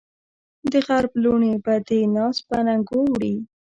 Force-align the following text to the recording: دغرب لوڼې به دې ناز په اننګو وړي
دغرب 0.71 1.11
لوڼې 1.23 1.53
به 1.63 1.73
دې 1.87 1.99
ناز 2.15 2.35
په 2.47 2.55
اننګو 2.61 2.99
وړي 3.11 3.35